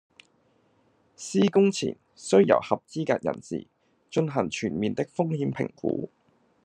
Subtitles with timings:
[1.15, 3.67] 施工前須由合資格人士
[4.09, 6.09] 進行全面的風險評估